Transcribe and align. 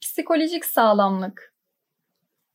Psikolojik 0.00 0.64
sağlamlık 0.64 1.54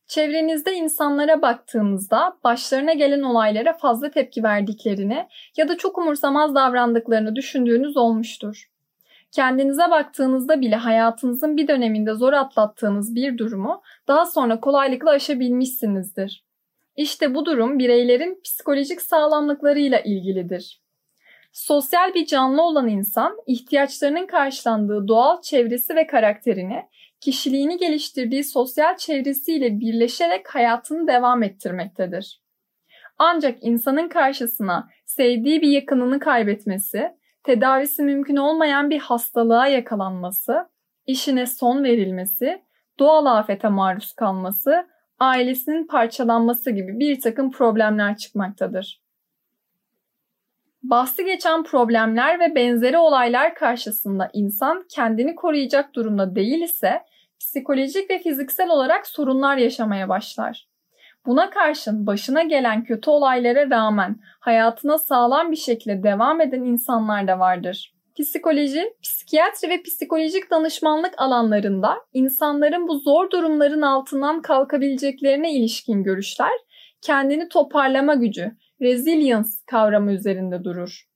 Çevrenizde 0.06 0.74
insanlara 0.74 1.42
baktığınızda 1.42 2.36
başlarına 2.44 2.92
gelen 2.92 3.22
olaylara 3.22 3.72
fazla 3.72 4.10
tepki 4.10 4.42
verdiklerini 4.42 5.28
ya 5.56 5.68
da 5.68 5.76
çok 5.76 5.98
umursamaz 5.98 6.54
davrandıklarını 6.54 7.36
düşündüğünüz 7.36 7.96
olmuştur. 7.96 8.70
Kendinize 9.32 9.90
baktığınızda 9.90 10.60
bile 10.60 10.76
hayatınızın 10.76 11.56
bir 11.56 11.68
döneminde 11.68 12.14
zor 12.14 12.32
atlattığınız 12.32 13.14
bir 13.14 13.38
durumu 13.38 13.82
daha 14.08 14.26
sonra 14.26 14.60
kolaylıkla 14.60 15.10
aşabilmişsinizdir. 15.10 16.44
İşte 16.96 17.34
bu 17.34 17.46
durum 17.46 17.78
bireylerin 17.78 18.40
psikolojik 18.44 19.02
sağlamlıklarıyla 19.02 20.00
ilgilidir. 20.00 20.80
Sosyal 21.52 22.14
bir 22.14 22.26
canlı 22.26 22.62
olan 22.62 22.88
insan 22.88 23.36
ihtiyaçlarının 23.46 24.26
karşılandığı 24.26 25.08
doğal 25.08 25.42
çevresi 25.42 25.96
ve 25.96 26.06
karakterini 26.06 26.82
kişiliğini 27.20 27.76
geliştirdiği 27.76 28.44
sosyal 28.44 28.96
çevresiyle 28.96 29.80
birleşerek 29.80 30.54
hayatını 30.54 31.06
devam 31.06 31.42
ettirmektedir. 31.42 32.42
Ancak 33.18 33.58
insanın 33.60 34.08
karşısına 34.08 34.88
sevdiği 35.06 35.62
bir 35.62 35.68
yakınını 35.68 36.18
kaybetmesi, 36.18 37.10
tedavisi 37.42 38.02
mümkün 38.02 38.36
olmayan 38.36 38.90
bir 38.90 38.98
hastalığa 38.98 39.66
yakalanması, 39.66 40.68
işine 41.06 41.46
son 41.46 41.84
verilmesi, 41.84 42.62
doğal 42.98 43.26
afete 43.26 43.68
maruz 43.68 44.12
kalması, 44.12 44.86
ailesinin 45.18 45.86
parçalanması 45.86 46.70
gibi 46.70 46.98
bir 46.98 47.20
takım 47.20 47.50
problemler 47.50 48.16
çıkmaktadır. 48.16 49.02
Bahsi 50.82 51.24
geçen 51.24 51.62
problemler 51.62 52.40
ve 52.40 52.54
benzeri 52.54 52.98
olaylar 52.98 53.54
karşısında 53.54 54.30
insan 54.32 54.84
kendini 54.90 55.34
koruyacak 55.34 55.94
durumda 55.94 56.34
değil 56.34 56.62
ise 56.62 57.02
psikolojik 57.40 58.10
ve 58.10 58.18
fiziksel 58.18 58.70
olarak 58.70 59.06
sorunlar 59.06 59.56
yaşamaya 59.56 60.08
başlar. 60.08 60.68
Buna 61.26 61.50
karşın 61.50 62.06
başına 62.06 62.42
gelen 62.42 62.84
kötü 62.84 63.10
olaylara 63.10 63.70
rağmen 63.70 64.16
hayatına 64.40 64.98
sağlam 64.98 65.50
bir 65.50 65.56
şekilde 65.56 66.02
devam 66.02 66.40
eden 66.40 66.62
insanlar 66.62 67.28
da 67.28 67.38
vardır. 67.38 67.94
Psikoloji, 68.18 68.94
psikiyatri 69.02 69.68
ve 69.68 69.82
psikolojik 69.82 70.50
danışmanlık 70.50 71.14
alanlarında 71.18 71.96
insanların 72.12 72.88
bu 72.88 72.98
zor 72.98 73.30
durumların 73.30 73.82
altından 73.82 74.42
kalkabileceklerine 74.42 75.52
ilişkin 75.52 76.02
görüşler 76.02 76.52
kendini 77.02 77.48
toparlama 77.48 78.14
gücü, 78.14 78.52
resilience 78.80 79.48
kavramı 79.66 80.12
üzerinde 80.12 80.64
durur. 80.64 81.06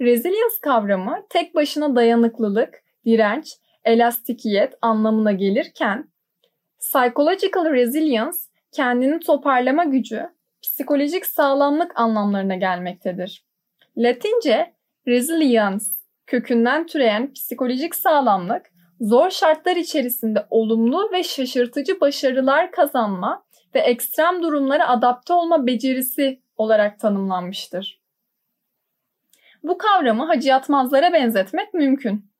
Resilience 0.00 0.54
kavramı 0.62 1.26
tek 1.30 1.54
başına 1.54 1.96
dayanıklılık, 1.96 2.82
direnç, 3.04 3.52
elastikiyet 3.84 4.74
anlamına 4.82 5.32
gelirken 5.32 6.08
psychological 6.80 7.72
resilience 7.72 8.38
kendini 8.72 9.20
toparlama 9.20 9.84
gücü, 9.84 10.30
psikolojik 10.62 11.26
sağlamlık 11.26 11.92
anlamlarına 12.00 12.54
gelmektedir. 12.54 13.44
Latince 13.96 14.74
resilience 15.06 15.84
kökünden 16.26 16.86
türeyen 16.86 17.32
psikolojik 17.32 17.94
sağlamlık, 17.94 18.62
zor 19.00 19.30
şartlar 19.30 19.76
içerisinde 19.76 20.46
olumlu 20.50 21.12
ve 21.12 21.22
şaşırtıcı 21.22 22.00
başarılar 22.00 22.70
kazanma 22.70 23.44
ve 23.74 23.80
ekstrem 23.80 24.42
durumlara 24.42 24.88
adapte 24.88 25.32
olma 25.32 25.66
becerisi 25.66 26.40
olarak 26.56 27.00
tanımlanmıştır. 27.00 28.00
Bu 29.62 29.78
kavramı 29.78 30.26
Hacı 30.26 30.48
Yatmazlara 30.48 31.12
benzetmek 31.12 31.74
mümkün. 31.74 32.30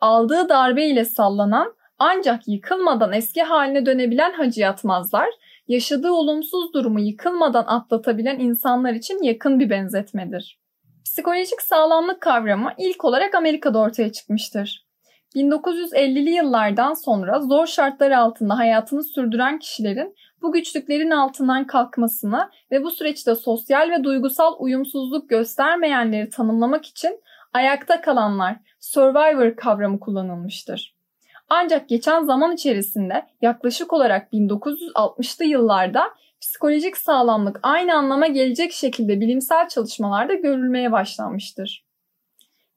Aldığı 0.00 0.48
darbe 0.48 0.86
ile 0.86 1.04
sallanan 1.04 1.74
ancak 1.98 2.48
yıkılmadan 2.48 3.12
eski 3.12 3.42
haline 3.42 3.86
dönebilen 3.86 4.32
Hacı 4.32 4.60
Yatmazlar, 4.60 5.28
yaşadığı 5.68 6.12
olumsuz 6.12 6.72
durumu 6.74 7.00
yıkılmadan 7.00 7.64
atlatabilen 7.66 8.38
insanlar 8.38 8.92
için 8.92 9.22
yakın 9.22 9.60
bir 9.60 9.70
benzetmedir. 9.70 10.58
Psikolojik 11.04 11.62
sağlamlık 11.62 12.20
kavramı 12.20 12.72
ilk 12.78 13.04
olarak 13.04 13.34
Amerika'da 13.34 13.78
ortaya 13.78 14.12
çıkmıştır. 14.12 14.86
1950'li 15.34 16.30
yıllardan 16.30 16.94
sonra 16.94 17.40
zor 17.40 17.66
şartlar 17.66 18.10
altında 18.10 18.58
hayatını 18.58 19.04
sürdüren 19.04 19.58
kişilerin 19.58 20.14
bu 20.42 20.52
güçlüklerin 20.52 21.10
altından 21.10 21.66
kalkmasına 21.66 22.50
ve 22.70 22.82
bu 22.82 22.90
süreçte 22.90 23.34
sosyal 23.34 23.90
ve 23.90 24.04
duygusal 24.04 24.54
uyumsuzluk 24.58 25.28
göstermeyenleri 25.28 26.30
tanımlamak 26.30 26.86
için 26.86 27.20
ayakta 27.52 28.00
kalanlar, 28.00 28.56
survivor 28.80 29.56
kavramı 29.56 30.00
kullanılmıştır. 30.00 30.96
Ancak 31.48 31.88
geçen 31.88 32.22
zaman 32.22 32.52
içerisinde 32.52 33.26
yaklaşık 33.42 33.92
olarak 33.92 34.32
1960'lı 34.32 35.44
yıllarda 35.44 36.10
psikolojik 36.40 36.96
sağlamlık 36.96 37.60
aynı 37.62 37.94
anlama 37.94 38.26
gelecek 38.26 38.72
şekilde 38.72 39.20
bilimsel 39.20 39.68
çalışmalarda 39.68 40.34
görülmeye 40.34 40.92
başlanmıştır. 40.92 41.86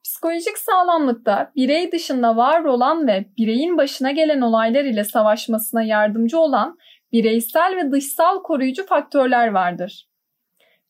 Psikolojik 0.04 0.58
sağlamlıkta 0.58 1.52
birey 1.56 1.92
dışında 1.92 2.36
var 2.36 2.64
olan 2.64 3.06
ve 3.06 3.24
bireyin 3.38 3.78
başına 3.78 4.10
gelen 4.10 4.40
olaylar 4.40 4.84
ile 4.84 5.04
savaşmasına 5.04 5.82
yardımcı 5.82 6.38
olan 6.38 6.78
bireysel 7.12 7.76
ve 7.76 7.92
dışsal 7.92 8.42
koruyucu 8.42 8.86
faktörler 8.86 9.48
vardır. 9.48 10.08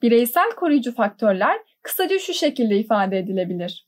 Bireysel 0.02 0.50
koruyucu 0.56 0.94
faktörler 0.94 1.58
kısaca 1.82 2.18
şu 2.18 2.32
şekilde 2.34 2.76
ifade 2.76 3.18
edilebilir. 3.18 3.86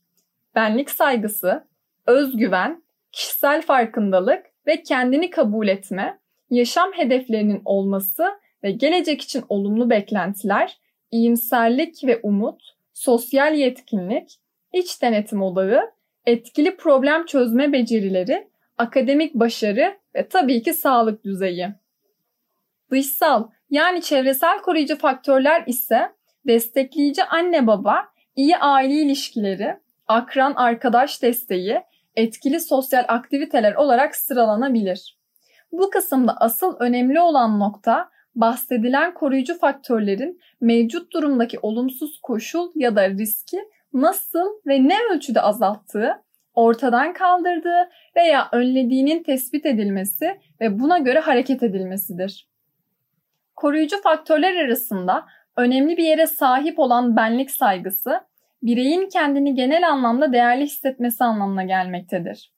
Benlik 0.55 0.91
saygısı, 0.91 1.65
özgüven, 2.07 2.83
kişisel 3.13 3.63
farkındalık 3.63 4.47
ve 4.67 4.83
kendini 4.83 5.31
kabul 5.31 5.69
etme, 5.69 6.19
yaşam 6.51 6.93
hedeflerinin 6.93 7.63
olması 7.65 8.27
ve 8.65 8.71
gelecek 8.71 9.21
için 9.21 9.45
olumlu 9.49 9.91
beklentiler, 9.91 10.79
iyimserlik 11.11 12.05
ve 12.05 12.21
umut, 12.23 12.63
sosyal 12.93 13.55
yetkinlik, 13.55 14.39
iç 14.73 15.03
denetim 15.03 15.43
odağı, 15.43 15.91
etkili 16.27 16.77
problem 16.77 17.27
çözme 17.27 17.73
becerileri, 17.73 18.49
akademik 18.79 19.35
başarı 19.35 19.97
ve 20.15 20.29
tabii 20.29 20.63
ki 20.63 20.75
sağlık 20.75 21.25
düzeyi. 21.25 21.69
Dışsal 22.93 23.49
yani 23.71 24.03
çevresel 24.03 24.63
koruyucu 24.63 24.99
faktörler 24.99 25.65
ise 25.67 26.13
destekleyici 26.47 27.25
anne 27.25 27.67
baba, 27.67 28.05
iyi 28.37 28.57
aile 28.57 28.95
ilişkileri, 28.95 29.77
akran 30.07 30.53
arkadaş 30.57 31.23
desteği, 31.23 31.83
etkili 32.17 32.61
sosyal 32.61 33.05
aktiviteler 33.09 33.75
olarak 33.75 34.17
sıralanabilir. 34.17 35.19
Bu 35.73 35.91
kısımda 35.91 36.37
asıl 36.37 36.77
önemli 36.81 37.21
olan 37.21 37.61
nokta 37.61 38.11
bahsedilen 38.35 39.15
koruyucu 39.15 39.59
faktörlerin 39.59 40.41
mevcut 40.61 41.13
durumdaki 41.13 41.59
olumsuz 41.63 42.21
koşul 42.23 42.73
ya 42.75 42.97
da 42.97 43.11
riski 43.11 43.59
nasıl 43.93 44.49
ve 44.67 44.89
ne 44.89 44.97
ölçüde 45.13 45.41
azalttığı, 45.41 46.23
ortadan 46.55 47.13
kaldırdığı 47.13 47.89
veya 48.17 48.49
önlediğinin 48.53 49.23
tespit 49.23 49.67
edilmesi 49.67 50.41
ve 50.61 50.79
buna 50.81 50.99
göre 50.99 51.19
hareket 51.19 51.63
edilmesidir. 51.63 52.52
Koruyucu 53.63 54.03
faktörler 54.03 54.65
arasında 54.65 55.27
önemli 55.57 55.97
bir 55.97 56.05
yere 56.05 56.27
sahip 56.27 56.79
olan 56.79 57.17
benlik 57.17 57.51
saygısı, 57.51 58.21
bireyin 58.63 59.09
kendini 59.09 59.55
genel 59.55 59.89
anlamda 59.89 60.33
değerli 60.33 60.65
hissetmesi 60.65 61.25
anlamına 61.25 61.65
gelmektedir. 61.65 62.53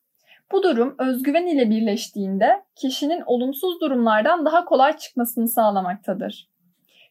Bu 0.52 0.62
durum 0.62 0.94
özgüven 0.98 1.46
ile 1.46 1.70
birleştiğinde 1.70 2.62
kişinin 2.76 3.22
olumsuz 3.26 3.80
durumlardan 3.80 4.44
daha 4.44 4.64
kolay 4.64 4.96
çıkmasını 4.96 5.48
sağlamaktadır. 5.48 6.48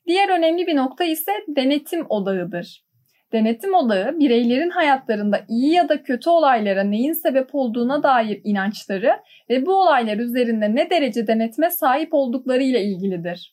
Diğer 0.08 0.30
önemli 0.30 0.68
bir 0.68 0.76
nokta 0.76 1.04
ise 1.04 1.32
denetim 1.48 2.06
odağıdır. 2.10 2.84
Denetim 3.32 3.74
odağı 3.74 4.20
bireylerin 4.20 4.70
hayatlarında 4.70 5.40
iyi 5.50 5.74
ya 5.74 5.90
da 5.90 6.04
kötü 6.04 6.30
olaylara 6.30 6.84
neyin 6.84 7.14
sebep 7.14 7.56
olduğuna 7.56 8.04
dair 8.04 8.42
inançları 8.44 9.20
ve 9.50 9.66
bu 9.66 9.76
olaylar 9.76 10.18
üzerinde 10.18 10.76
ne 10.76 10.90
derece 10.90 11.28
denetme 11.28 11.70
sahip 11.70 12.14
oldukları 12.14 12.64
ile 12.64 12.84
ilgilidir. 12.84 13.53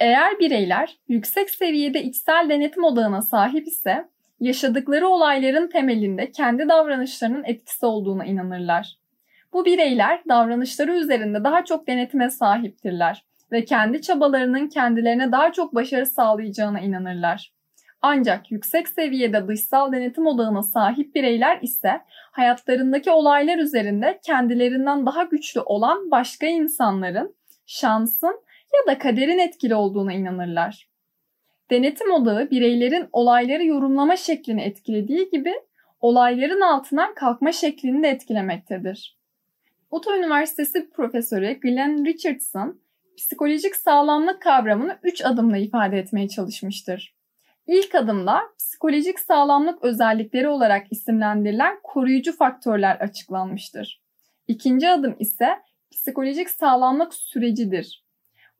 Eğer 0.00 0.38
bireyler 0.38 0.98
yüksek 1.08 1.50
seviyede 1.50 2.02
içsel 2.02 2.46
denetim 2.48 2.84
odağına 2.84 3.22
sahip 3.22 3.66
ise 3.66 4.08
yaşadıkları 4.40 5.08
olayların 5.08 5.68
temelinde 5.68 6.30
kendi 6.30 6.68
davranışlarının 6.68 7.44
etkisi 7.44 7.86
olduğuna 7.86 8.24
inanırlar. 8.24 8.96
Bu 9.52 9.64
bireyler 9.64 10.22
davranışları 10.28 10.96
üzerinde 10.96 11.44
daha 11.44 11.64
çok 11.64 11.86
denetime 11.86 12.30
sahiptirler 12.30 13.24
ve 13.52 13.64
kendi 13.64 14.02
çabalarının 14.02 14.68
kendilerine 14.68 15.32
daha 15.32 15.52
çok 15.52 15.74
başarı 15.74 16.06
sağlayacağına 16.06 16.80
inanırlar. 16.80 17.52
Ancak 18.02 18.50
yüksek 18.50 18.88
seviyede 18.88 19.48
dışsal 19.48 19.92
denetim 19.92 20.26
odağına 20.26 20.62
sahip 20.62 21.14
bireyler 21.14 21.58
ise 21.62 22.00
hayatlarındaki 22.32 23.10
olaylar 23.10 23.58
üzerinde 23.58 24.20
kendilerinden 24.26 25.06
daha 25.06 25.24
güçlü 25.24 25.60
olan 25.60 26.10
başka 26.10 26.46
insanların, 26.46 27.34
şansın 27.66 28.40
ya 28.74 28.94
da 28.94 28.98
kaderin 28.98 29.38
etkili 29.38 29.74
olduğuna 29.74 30.12
inanırlar. 30.12 30.88
Denetim 31.70 32.12
odağı 32.12 32.50
bireylerin 32.50 33.08
olayları 33.12 33.64
yorumlama 33.64 34.16
şeklini 34.16 34.62
etkilediği 34.62 35.30
gibi 35.30 35.54
olayların 36.00 36.60
altından 36.60 37.14
kalkma 37.14 37.52
şeklini 37.52 38.02
de 38.02 38.08
etkilemektedir. 38.08 39.18
Utah 39.90 40.18
Üniversitesi 40.18 40.90
Profesörü 40.90 41.60
Glenn 41.60 42.04
Richardson, 42.04 42.80
psikolojik 43.16 43.76
sağlamlık 43.76 44.42
kavramını 44.42 44.98
üç 45.02 45.24
adımla 45.24 45.56
ifade 45.56 45.98
etmeye 45.98 46.28
çalışmıştır. 46.28 47.14
İlk 47.66 47.94
adımda 47.94 48.40
psikolojik 48.58 49.20
sağlamlık 49.20 49.84
özellikleri 49.84 50.48
olarak 50.48 50.86
isimlendirilen 50.90 51.80
koruyucu 51.82 52.36
faktörler 52.36 52.96
açıklanmıştır. 52.96 54.02
İkinci 54.48 54.88
adım 54.88 55.16
ise 55.18 55.58
psikolojik 55.90 56.50
sağlamlık 56.50 57.14
sürecidir. 57.14 58.04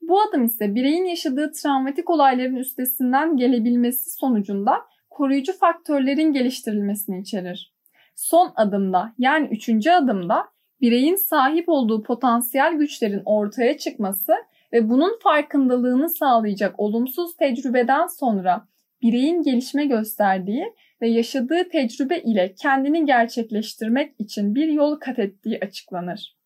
Bu 0.01 0.21
adım 0.21 0.45
ise 0.45 0.75
bireyin 0.75 1.05
yaşadığı 1.05 1.51
travmatik 1.51 2.09
olayların 2.09 2.55
üstesinden 2.55 3.37
gelebilmesi 3.37 4.09
sonucunda 4.09 4.81
koruyucu 5.09 5.53
faktörlerin 5.53 6.33
geliştirilmesini 6.33 7.21
içerir. 7.21 7.73
Son 8.15 8.53
adımda 8.55 9.13
yani 9.17 9.47
üçüncü 9.47 9.89
adımda 9.91 10.47
bireyin 10.81 11.15
sahip 11.15 11.69
olduğu 11.69 12.03
potansiyel 12.03 12.73
güçlerin 12.73 13.21
ortaya 13.25 13.77
çıkması 13.77 14.33
ve 14.73 14.89
bunun 14.89 15.19
farkındalığını 15.23 16.09
sağlayacak 16.09 16.79
olumsuz 16.79 17.37
tecrübeden 17.37 18.07
sonra 18.07 18.67
bireyin 19.01 19.41
gelişme 19.41 19.85
gösterdiği 19.85 20.65
ve 21.01 21.09
yaşadığı 21.09 21.69
tecrübe 21.69 22.19
ile 22.19 22.53
kendini 22.61 23.05
gerçekleştirmek 23.05 24.15
için 24.19 24.55
bir 24.55 24.67
yol 24.67 24.99
kat 24.99 25.19
ettiği 25.19 25.59
açıklanır. 25.59 26.37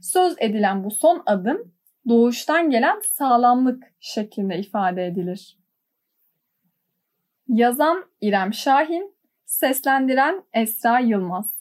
Söz 0.00 0.34
edilen 0.38 0.84
bu 0.84 0.90
son 0.90 1.22
adım 1.26 1.72
doğuştan 2.08 2.70
gelen 2.70 3.00
sağlamlık 3.00 3.84
şeklinde 4.00 4.58
ifade 4.58 5.06
edilir. 5.06 5.58
Yazan 7.48 8.04
İrem 8.20 8.54
Şahin, 8.54 9.14
seslendiren 9.44 10.44
Esra 10.52 10.98
Yılmaz. 10.98 11.53